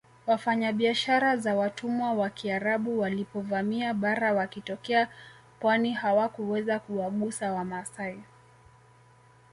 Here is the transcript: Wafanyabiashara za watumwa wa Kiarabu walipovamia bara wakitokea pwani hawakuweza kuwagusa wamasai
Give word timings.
Wafanyabiashara 0.27 1.37
za 1.37 1.55
watumwa 1.55 2.13
wa 2.13 2.29
Kiarabu 2.29 2.99
walipovamia 2.99 3.93
bara 3.93 4.33
wakitokea 4.33 5.07
pwani 5.59 5.93
hawakuweza 5.93 6.79
kuwagusa 6.79 7.53
wamasai 7.53 8.19